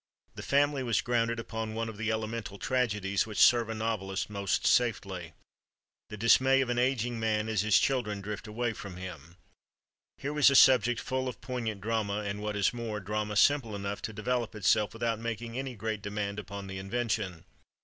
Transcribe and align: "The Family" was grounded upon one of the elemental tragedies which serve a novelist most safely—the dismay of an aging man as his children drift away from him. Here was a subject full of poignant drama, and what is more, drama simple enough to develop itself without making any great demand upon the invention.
"The 0.33 0.41
Family" 0.41 0.81
was 0.81 0.99
grounded 0.99 1.39
upon 1.39 1.75
one 1.75 1.87
of 1.87 1.95
the 1.95 2.09
elemental 2.11 2.57
tragedies 2.57 3.27
which 3.27 3.37
serve 3.37 3.69
a 3.69 3.75
novelist 3.75 4.31
most 4.31 4.65
safely—the 4.65 5.33
dismay 6.17 6.61
of 6.61 6.69
an 6.69 6.79
aging 6.79 7.19
man 7.19 7.47
as 7.47 7.61
his 7.61 7.77
children 7.77 8.19
drift 8.19 8.47
away 8.47 8.73
from 8.73 8.97
him. 8.97 9.37
Here 10.17 10.33
was 10.33 10.49
a 10.49 10.55
subject 10.55 10.99
full 10.99 11.27
of 11.27 11.39
poignant 11.39 11.81
drama, 11.81 12.21
and 12.21 12.41
what 12.41 12.55
is 12.55 12.73
more, 12.73 12.99
drama 12.99 13.35
simple 13.35 13.75
enough 13.75 14.01
to 14.01 14.11
develop 14.11 14.55
itself 14.55 14.91
without 14.93 15.19
making 15.19 15.55
any 15.55 15.75
great 15.75 16.01
demand 16.01 16.39
upon 16.39 16.65
the 16.65 16.79
invention. 16.79 17.45